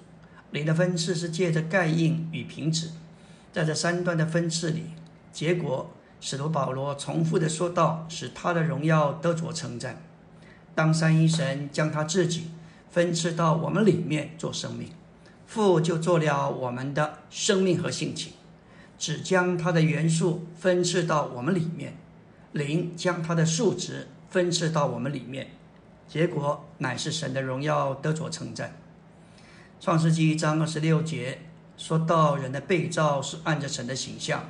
[0.52, 2.92] 灵的分次是借着盖印与平止。
[3.52, 4.84] 在这三段的分次里，
[5.34, 5.92] 结果。
[6.22, 10.02] 使徒保罗重复的说道：“使他的荣耀得着称赞。
[10.74, 12.52] 当三一神将他自己
[12.94, 14.88] 分赐到我们里面做生命，
[15.48, 18.34] 父就做了我们的生命和性情，
[19.00, 21.98] 只将他的元素分赐到我们里面，
[22.52, 25.48] 灵将他的数值分赐到我们里面，
[26.08, 28.78] 结果乃是神的荣耀得着称赞。
[29.80, 31.40] 创世纪一章二十六节
[31.76, 34.46] 说到，人的被造是按着神的形象。”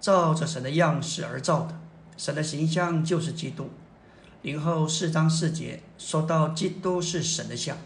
[0.00, 1.78] 照着神的样式而造的，
[2.16, 3.68] 神的形象就是基督。
[4.42, 7.76] 零后四章四节说到基督是神的像，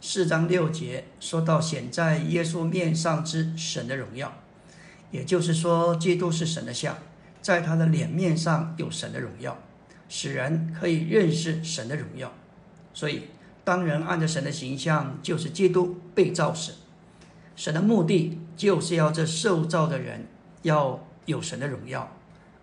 [0.00, 4.32] 四章六节说到显在耶稣面上之神的荣耀，
[5.10, 6.98] 也就是说基督是神的像，
[7.40, 9.56] 在他的脸面上有神的荣耀，
[10.08, 12.32] 使人可以认识神的荣耀。
[12.92, 13.24] 所以
[13.64, 16.72] 当人按着神的形象，就是基督被造时，
[17.54, 20.26] 神的目的就是要这受造的人
[20.62, 21.02] 要。
[21.26, 22.08] 有神的荣耀，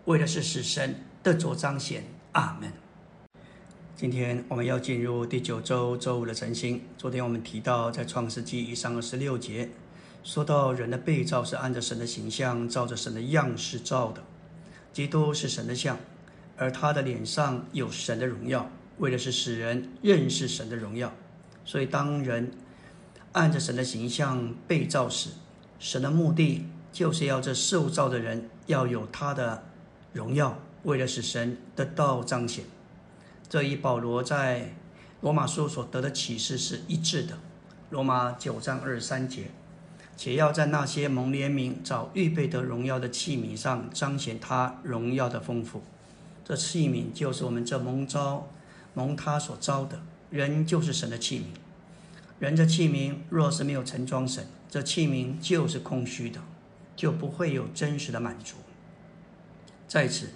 [0.05, 2.05] 为的是使神得着彰显。
[2.31, 2.82] 阿门。
[3.95, 6.81] 今天我们要进入第九周周五的晨星。
[6.97, 9.69] 昨天我们提到，在创世纪一章二十六节，
[10.23, 14.23] 说到人的被造是按着神的形象，照着神的样式造的。
[14.91, 15.99] 基督是神的像，
[16.57, 21.13] 而他的脸上有神的荣耀，为的是使人认识神的荣耀。
[21.63, 22.51] 所以，当人
[23.33, 25.29] 按着神的形象被造时，
[25.77, 26.65] 神的目的。
[26.91, 29.63] 就是要这受造的人要有他的
[30.13, 32.63] 荣耀，为了使神得到彰显。
[33.53, 34.73] 这与保罗在
[35.21, 37.37] 罗马书所得的启示是一致的。
[37.91, 39.51] 罗马九章二十三节，
[40.17, 45.83] 且要在那些蒙怜悯、早预备得荣耀的器皿上彰显他荣耀的丰富。
[46.43, 48.49] 这器皿就是我们这蒙召、
[48.95, 49.99] 蒙他所招的
[50.31, 51.43] 人，就是神的器皿。
[52.39, 56.41] 人这器皿若是没有盛装神，这器皿就是空虚的，
[56.95, 58.55] 就不会有真实的满足。
[59.87, 60.29] 在此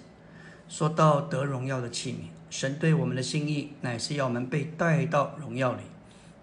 [0.68, 5.82] 说到得荣耀的器皿，神对我们的心意乃是要我们被带到荣耀里，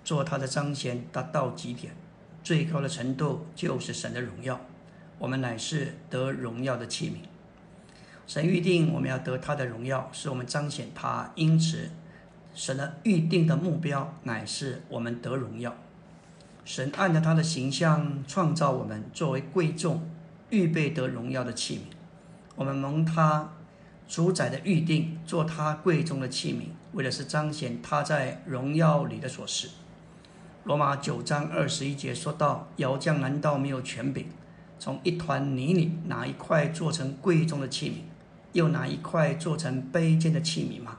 [0.03, 1.93] 做他的彰显，达到极点，
[2.43, 4.59] 最高的程度就是神的荣耀。
[5.17, 7.27] 我们乃是得荣耀的器皿。
[8.27, 11.89] 神预定我们要得他的荣耀，使我们彰显他，因此。
[12.53, 15.75] 神的预定的目标乃是我们得荣耀。
[16.63, 20.09] 神按照他的形象创造我们，作为贵重、
[20.51, 21.93] 预备得荣耀的器皿。
[22.55, 23.51] 我们蒙他
[24.07, 29.69] 主宰的预定，做他贵重的器皿，为的是彰显他在荣耀里的所事。
[30.63, 34.27] 罗马九章二十一节说到：“窑匠难道没有权柄，
[34.79, 37.93] 从一团泥里拿一块做成贵重的器皿，
[38.53, 40.97] 又拿一块做成卑贱的器皿吗？”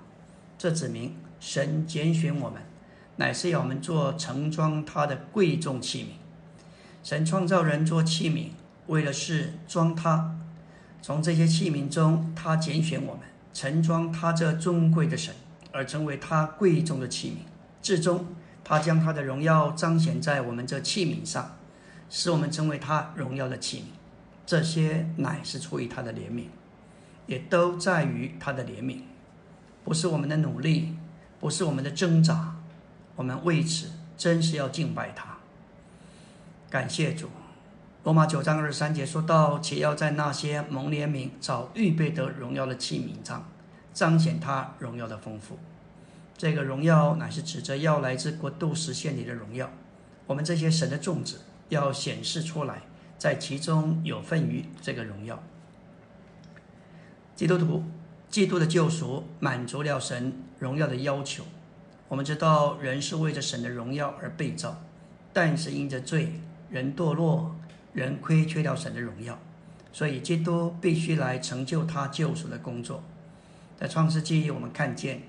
[0.59, 1.17] 这指明。
[1.39, 2.63] 神拣选我们，
[3.17, 6.07] 乃是要我们做盛装他的贵重器皿。
[7.07, 8.49] 神创造人做器皿，
[8.87, 10.35] 为了是装他。
[11.07, 13.23] 从这些器皿中，他拣选我们，
[13.55, 15.33] 盛装他这尊贵的神，
[15.71, 17.49] 而成为他贵重的器皿。
[17.81, 18.27] 至终，
[18.65, 21.59] 他将他的荣耀彰显在我们这器皿上，
[22.11, 23.83] 使我们成为他荣耀的器皿。
[24.45, 26.47] 这些乃是出于他的怜悯，
[27.29, 29.03] 也都在于他的怜悯，
[29.85, 30.97] 不是我们的努力。
[31.39, 32.57] 不是我们的挣扎，
[33.15, 35.37] 我们为此真是要敬拜他。
[36.69, 37.29] 感谢主。
[38.07, 43.51] 罗马九章二十三节说到：“且要在那些蒙怜悯、早预备得荣耀的器皿上，
[43.93, 45.59] 彰显他荣耀的丰富。”
[46.39, 49.69] 这个荣耀乃是指着要来自国度实现你的荣耀。
[50.29, 52.83] 我们这些神的种子要显示出来，
[53.19, 55.43] 在其中有份于这个荣耀。
[57.35, 57.83] 基督徒。
[58.29, 61.43] 基督的救赎满足了神荣耀的要求。
[62.07, 64.81] 我们知道人是为着神的荣耀而被造，
[65.33, 66.41] 但是因着罪，
[66.71, 67.56] 人堕落，
[67.97, 69.39] 人亏缺了神的荣耀，
[69.91, 73.03] 所以基督必须来成就他救赎的工作。
[73.81, 75.23] 在创世纪，我们看见，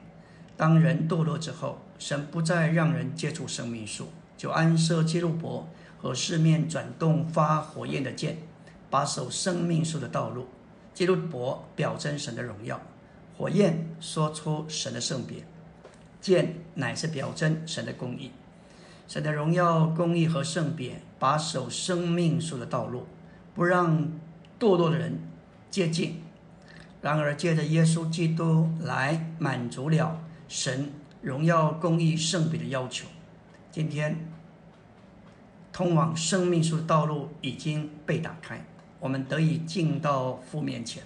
[0.58, 8.40] 当人堕落之后，神不再让人接触生命树，就安设基路伯和四面转动发火焰的剑，
[8.90, 10.50] 把守生命树的道路。
[10.94, 12.82] 基督伯表征神的荣耀，
[13.38, 15.46] 火焰说出神的圣别，
[16.20, 18.34] 剑乃是表征神的公义。
[19.08, 23.08] 神的荣耀、公义和圣别，把守生命树的道路，
[23.56, 24.12] 不让
[24.60, 25.20] 堕落的人
[25.70, 26.22] 接近。
[27.02, 33.08] 然而，借着耶稣基督来满足了神荣耀、公义、圣别的要求。
[33.72, 34.28] 今天，
[35.72, 38.66] 通往生命树的道路已经被打开。
[39.00, 41.04] 我们得以进到父面前。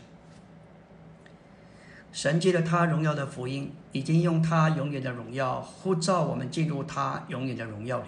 [2.13, 8.07] 神借着他荣耀的福音，已经用他永远的荣耀呼召我们进入他永远的荣耀里。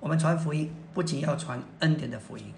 [0.00, 2.54] 我们传福音，不仅要传恩典的福音，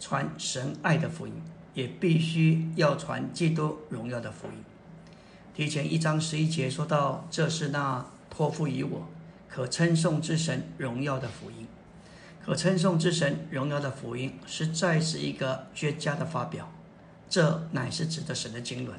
[0.00, 1.34] 传神爱的福音，
[1.74, 4.64] 也必须要传基督荣耀的福音。
[5.54, 9.08] 提前一章十一节说到：“这是那托付于我，
[9.48, 11.68] 可称颂之神荣耀的福音。”
[12.44, 16.72] 可称颂之神荣耀的福音，实在是一个绝佳的发表。
[17.28, 18.98] 这乃是指的神的经纶。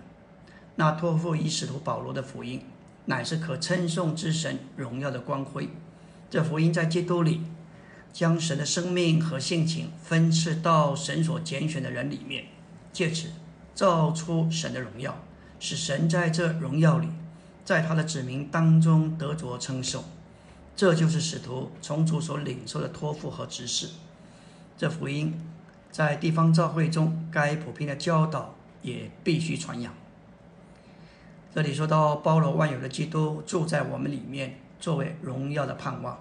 [0.75, 2.61] 那托付于使徒保罗的福音，
[3.05, 5.67] 乃是可称颂之神荣耀的光辉。
[6.29, 7.41] 这福音在基督里，
[8.11, 12.45] 将神的生命和性情分赐到神所拣选的人里面，
[12.91, 13.29] 借此
[13.73, 15.17] 造出神的荣耀，
[15.59, 17.07] 使神在这荣耀里，
[17.63, 20.03] 在他的子民当中得着称颂。
[20.75, 23.89] 这就是使徒从主所领受的托付和指示。
[24.77, 25.39] 这福音
[25.91, 29.93] 在地方教会中该普遍的教导也必须传扬。
[31.53, 36.17] 这里说到包罗万有的基督住在我们里面，作为荣耀的盼望。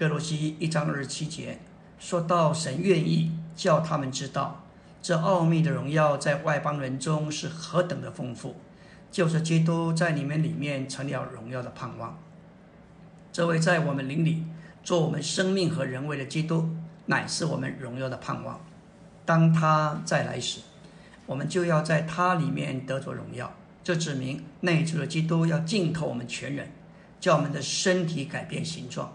[0.00, 1.58] 哥罗西一章二十七节
[1.98, 4.64] 说到神愿意叫他们知道，
[5.02, 8.56] 这奥秘的荣耀在外邦人中是何等的丰富，
[9.12, 12.18] 就是基督在你们里面成了荣耀的盼望。
[13.30, 14.46] 这位在我们灵里
[14.82, 16.70] 做我们生命和人为的基督，
[17.04, 18.58] 乃是我们荣耀的盼望。
[19.26, 20.62] 当他再来时，
[21.26, 23.52] 我们就要在他里面得着荣耀。
[23.84, 26.72] 这指明内住的基督要浸透我们全人，
[27.20, 29.12] 叫我们的身体改变形状，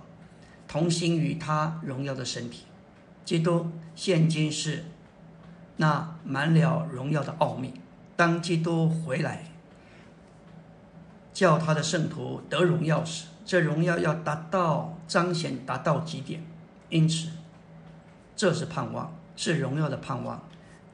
[0.76, 2.66] 同行于他荣耀的身体。
[3.24, 4.84] 基督现今是
[5.78, 7.74] 那满了荣耀的奥秘。
[8.18, 9.46] 当基督回来，
[11.32, 16.44] 叫他的圣徒得荣耀时，这荣耀要达到彰显达到极点。
[16.90, 17.30] 因此，
[18.36, 20.44] 这是盼望，是荣耀的盼望。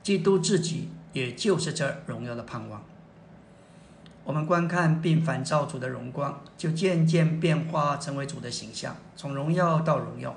[0.03, 2.83] 基督自己也就是这荣耀的盼望。
[4.23, 10.35] 我们观看并反照主的荣光，就渐渐变化成为主的形象，从荣耀到荣耀。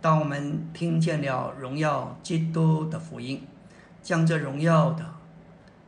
[0.00, 3.42] 当我们听见了荣耀基督的福音，
[4.02, 5.04] 将这荣耀的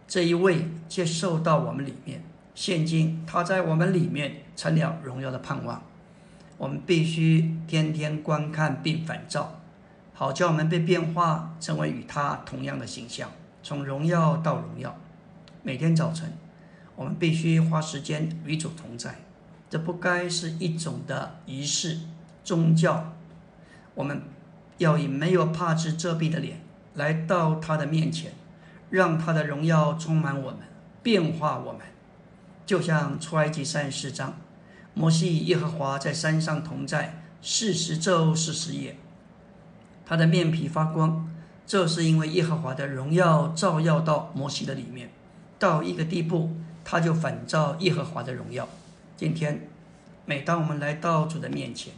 [0.07, 2.23] 这一位接受到我们里面，
[2.55, 5.83] 现今他在我们里面成了荣耀的盼望。
[6.57, 9.61] 我们必须天天观看并反照，
[10.13, 13.31] 好叫我们被变化成为与他同样的形象，
[13.63, 14.97] 从荣耀到荣耀。
[15.63, 16.33] 每天早晨，
[16.97, 19.17] 我们必须花时间与主同在，
[19.69, 22.01] 这不该是一种的仪式
[22.45, 23.13] 宗教。
[23.95, 24.23] 我们
[24.79, 26.61] 要以没有怕之遮蔽的脸
[26.95, 28.33] 来到他的面前，
[28.91, 30.61] 让他的荣耀充满我们，
[31.03, 31.81] 变化我们，
[32.65, 34.35] 就像出埃及三十四章。
[34.95, 38.97] 摩西与耶和华在山上同在四十昼四十夜，
[40.07, 41.29] 他的面皮发光，
[41.67, 45.11] 这是因为耶和华的荣耀照耀到摩西的里面，
[45.59, 46.51] 到一个地步，
[46.85, 48.69] 他就反照耶和华的荣耀。
[49.17, 49.69] 今天，
[50.27, 51.95] 每当我们来到主的面前，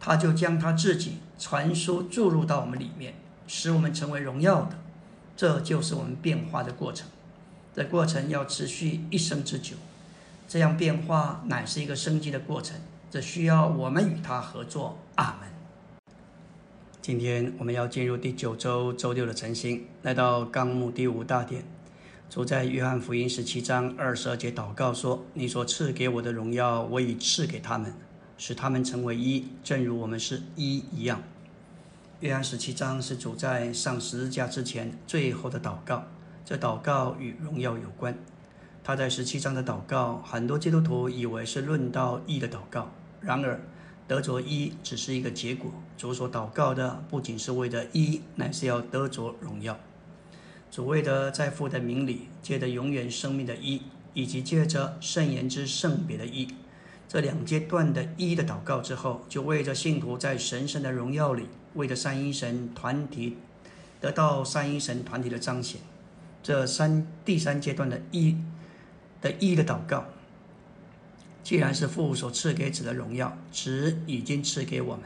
[0.00, 3.14] 他就将他自己传输注入到我们里面，
[3.46, 4.78] 使我们成为荣耀的。
[5.36, 7.08] 这就是我们变化的过程，
[7.74, 9.76] 这过程要持续一生之久。
[10.48, 12.76] 这样变化乃是一个生机的过程，
[13.10, 14.98] 这需要我们与他合作。
[15.14, 15.48] 阿门。
[17.00, 21.64] 今天我们要进入第九周周六的晨星，来到纲目第五大点。
[22.30, 27.92] 主在约翰福音十七章二十二节祷告说：“你所赐给我的荣耀，我已赐给他们，
[28.38, 31.20] 使他们成为一，正如我们是一一样。”
[32.20, 36.04] 约翰十七章是主在上十字架之前最后的祷告，
[36.44, 38.16] 这祷告与荣耀有关。
[38.84, 42.88] 他在十七章的祷告，很多基督徒以为是论到义的祷告。
[43.20, 43.60] 然而，
[44.06, 45.72] 得着一只是一个结果。
[45.98, 49.76] 主所祷告的不仅是为了一，乃是要得着荣耀。
[50.70, 53.82] 主为的在父的名里，借着永远生命的一，
[54.14, 56.48] 以及借着圣言之圣别的一，
[57.08, 63.36] 这两阶段的一的祷告之后，就为着信徒在神圣的荣耀里，为着三一神团体
[64.00, 65.80] 得到三一神团体的彰显。
[66.42, 68.36] 这三第三阶段的一。
[69.22, 70.06] 的一的祷告，
[71.44, 75.04] 既然是父所赐给子的荣耀，子已经赐给我们。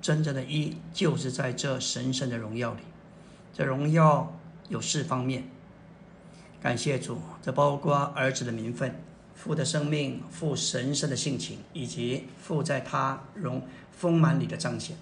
[0.00, 2.80] 真正的一就是在这神圣的荣耀里。
[3.52, 4.39] 这荣耀
[4.70, 5.44] 有四方面。
[6.62, 8.94] 感谢主，这包括儿子的名分、
[9.34, 14.96] 父的生命、父神圣的性情，以及父在他荣丰满里的彰显。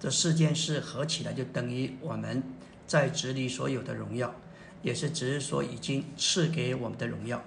[0.00, 2.42] 这四件事合起来，就等于我们
[2.86, 4.34] 在子里所有的荣耀，
[4.82, 7.42] 也是子所已经赐给我们的荣耀。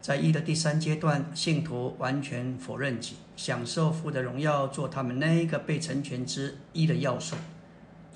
[0.00, 7.34] 在一的第三阶段，信徒完全否认己，享受父的荣耀，做他们那个被成全之一的要素，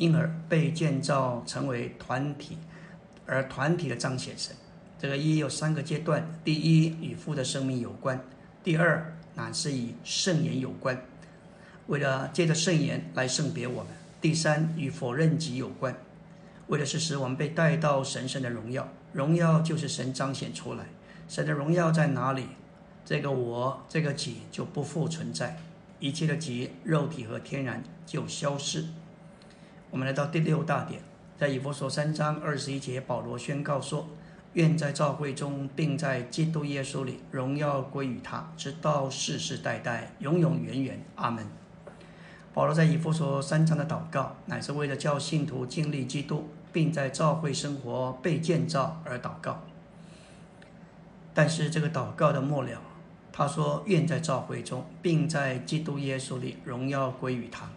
[0.01, 2.57] 因而被建造成为团体，
[3.27, 4.57] 而团体的彰显神。
[4.99, 8.17] 这个一有三个阶段：第一与父的生命有关；
[8.65, 10.99] 第二乃是与圣言有关，
[11.89, 13.93] 为了借着圣言来圣别我们；
[14.23, 15.95] 第三与否认己有关，
[16.69, 18.89] 为了是使我们被带到神圣的荣耀。
[19.13, 20.87] 荣耀就是神彰显出来。
[21.29, 22.47] 神的荣耀在哪里？
[23.05, 25.59] 这个我，这个己就不复存在，
[25.99, 28.87] 一切的己，肉体和天然就消失。
[29.91, 31.03] 我们来到第六大点，
[31.37, 34.09] 在以弗所三章二十一节，保罗宣告说
[34.55, 41.05] ：“愿在教会中，并在基督耶稣里，荣耀归于他，直到世世代代，永永远远。
[41.17, 41.45] 阿门。”
[42.55, 49.61] 保罗在以弗所三章的祷告，乃是为了叫信徒经历基督，并在教会生活被建造而祷告。
[51.35, 52.81] 但是这个祷告的末了，
[53.33, 57.69] 他说：“愿在召会中，并在基督耶稣里，荣耀归于他。”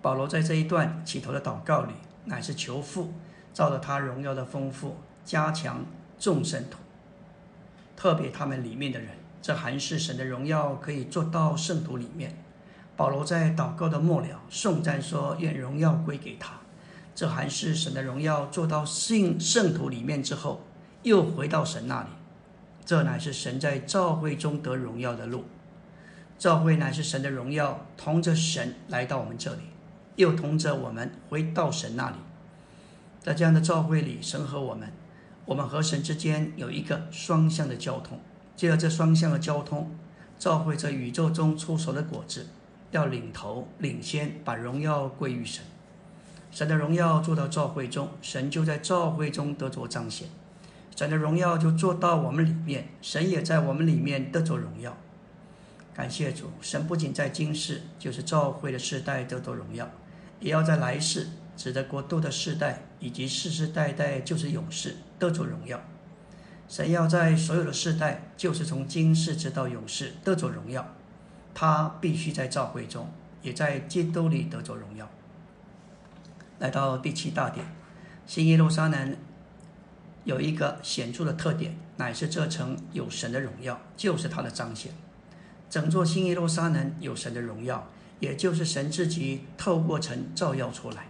[0.00, 1.92] 保罗在这一段起头的祷告里，
[2.24, 3.12] 乃是求父
[3.52, 5.84] 照着他荣耀的丰富，加强
[6.18, 6.78] 众圣徒，
[7.96, 9.10] 特别他们里面的人。
[9.40, 12.36] 这还是神的荣耀可以做到圣徒里面。
[12.96, 16.54] 保罗在祷告的末了颂赞说：“愿荣耀归给他。”
[17.14, 20.62] 这还是神的荣耀做到圣圣徒里面之后，
[21.02, 22.08] 又回到神那里。
[22.84, 25.44] 这乃是神在召会中得荣耀的路，
[26.38, 29.62] 召会乃是神的荣耀，同着神来到我们这里，
[30.18, 32.16] 又同着我们回到神那里。
[33.20, 34.92] 在这样的召会里，神和我们，
[35.44, 38.18] 我们和神之间有一个双向的交通。
[38.56, 39.92] 借着这双向的交通，
[40.36, 42.48] 召会着宇宙中出熟的果子，
[42.90, 45.62] 要领头领先，把荣耀归于神。
[46.50, 50.26] 神的荣耀做到召会中，神就在召会中得着彰显。
[50.96, 54.96] 神的荣耀就做到我们里面，神也在我们里面得着荣耀。
[55.94, 59.88] 感谢主，神不仅在今世，就是召会的世代得着荣耀，
[60.40, 65.80] 也要在来世，指的国度的世代以及世世代代就是勇士得着荣耀。
[66.68, 70.86] 神要在所有的世代，就是从今世直到永世得着荣耀。
[71.54, 73.10] 他必须在召会中，
[73.42, 75.08] 也在基督里得着荣耀。
[76.58, 77.66] 来到第七大点，
[78.26, 79.16] 新耶路撒冷
[80.24, 84.92] 有一个显著的特点，乃是这城有神的荣耀，就是它的彰显。
[85.70, 87.88] 整座新耶路撒冷有神的荣耀，
[88.20, 91.08] 也就是神自己透过城照耀出来。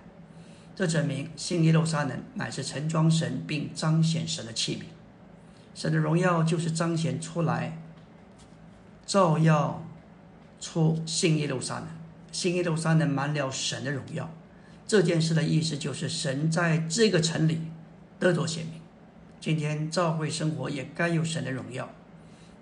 [0.76, 4.82] 这证明新耶路撒冷乃是盛装神并彰显神的器皿。
[5.74, 7.78] 神的荣耀就是彰显出来，
[9.06, 9.84] 照耀
[10.60, 11.88] 出新耶路撒冷。
[12.30, 14.30] 新耶路撒冷满了神的荣耀。
[14.86, 17.60] 这件事的意思就是神在这个城里
[18.18, 18.80] 得着显明。
[19.40, 21.90] 今天教会生活也该有神的荣耀，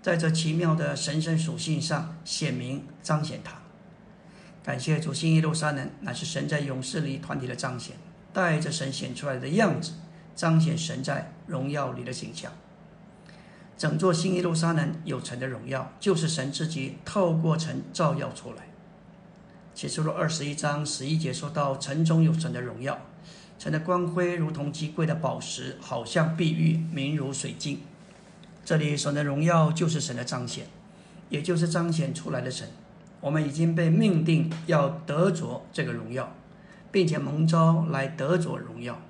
[0.03, 3.66] 在这奇妙的神圣属性上显明彰显它。
[4.67, 7.95] 感谢主，新耶路撒冷乃是神在勇士里团体的彰显，
[8.33, 9.93] 带着神显出来的样子，
[10.35, 12.51] 彰显神在荣耀里的形象。
[13.79, 18.67] 整座新耶路撒冷有城的荣耀，就是神自己透过城照耀出来。
[19.73, 22.99] 启示录二十一章十一节说到，城中有神的荣耀，
[23.61, 27.83] 城的光辉如同极贵的宝石，好像碧玉，明如水晶。
[28.65, 30.67] 这里神的荣耀就是神的彰显，
[31.29, 32.69] 也就是彰显出来的神。
[33.21, 36.33] 我们已经被命定要得着这个荣耀，
[36.91, 39.01] 并且蒙召来得着荣耀。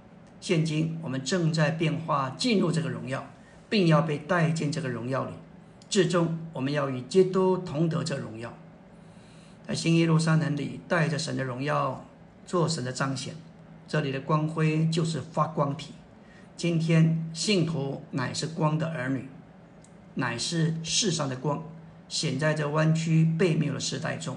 [0.40, 3.26] 现今我们正在变化，进入这个荣耀。
[3.68, 5.32] 并要被带进这个荣耀里，
[5.90, 8.56] 最终我们要与基督同得这荣耀。
[9.66, 12.04] 在新耶路撒冷里，带着神的荣耀，
[12.46, 13.34] 做神的彰显。
[13.88, 15.94] 这里的光辉就是发光体。
[16.56, 19.28] 今天信徒乃是光的儿女，
[20.14, 21.64] 乃是世上的光，
[22.08, 24.36] 显在这弯曲背谬的时代中。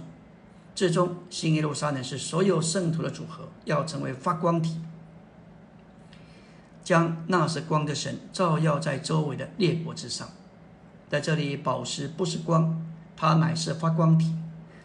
[0.75, 4.79] 最终，新耶路撒冷是所有圣徒的组合，要成为发光体。
[6.83, 10.29] 将那是光的神照耀在周围的列国之上，
[11.09, 12.83] 在这里，宝石不是光，
[13.15, 14.33] 它乃是发光体。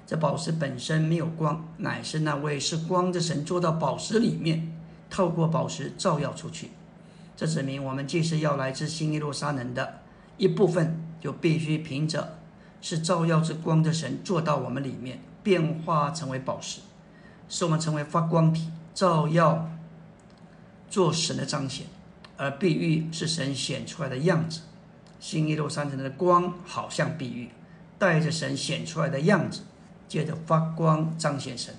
[0.07, 4.77] 这宝石本身没有光，乃是那位是光的神坐到宝石里面，
[5.09, 6.73] 透过宝石照耀出去。
[7.37, 10.01] 这指明我们既是要来自新耶路撒冷的
[10.37, 12.37] 一部分，就必须凭着
[12.85, 16.83] 是照耀之光的神做到我们里面，变化成为宝石，
[17.49, 19.71] 使我们成为发光体，照耀。
[20.91, 21.87] 做神的彰显，
[22.37, 24.61] 而碧玉是神显出来的样子。
[25.19, 27.49] 新耶路撒冷的光好像碧玉，
[27.99, 29.63] 带着神显出来的样子，
[30.07, 31.75] 借着发光彰显神。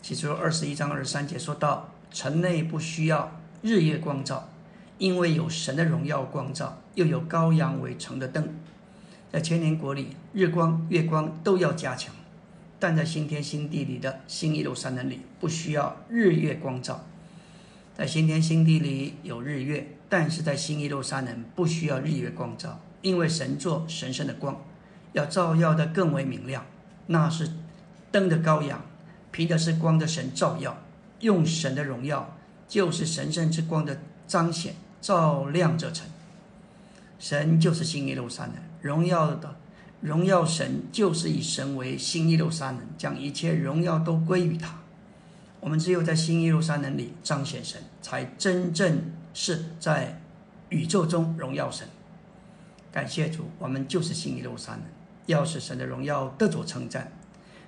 [0.00, 4.48] 起初二十一章二十三节说到，城内不需要日夜光照，
[4.96, 8.48] 因为有神的荣耀光照，又有羔羊为城的灯。
[9.32, 12.14] 在千年国里，日光月光都要加强，
[12.78, 17.06] 但在新天新地里的新耶路撒冷里，不需要日月光照。
[17.96, 24.60] 在新天新地里有日月，但是在新耶路撒冷不需要日月光照，因为神作神圣的光，
[25.12, 26.64] 要照耀的更为明亮。
[27.06, 27.50] 那是
[28.10, 28.84] 灯的羔羊，
[29.30, 30.82] 凭的是光的神照耀，
[31.20, 36.08] 用神的荣耀，就是神圣之光的彰显，照亮这城。
[37.18, 39.56] 神就是新耶路撒冷，荣耀的
[40.00, 44.78] 荣耀神就是以神为新耶路撒冷，将一切荣耀都归于他。
[45.60, 50.22] 我们只有在新耶路撒冷里彰显神，才真正是在
[50.70, 51.86] 宇宙中荣耀神。
[52.90, 54.82] 感谢主，我们就是新耶路撒冷，
[55.26, 57.12] 要使神的荣耀得着称赞。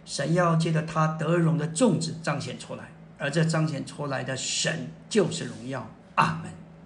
[0.05, 5.89] 神要借着他得荣的种子彰显出来，而这彰显出来的神就是荣耀。
[6.15, 6.51] 阿门。